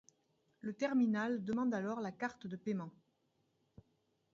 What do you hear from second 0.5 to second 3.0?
Le terminal demande alors la carte de paiement.